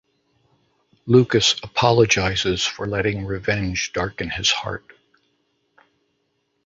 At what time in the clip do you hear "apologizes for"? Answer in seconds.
1.61-2.87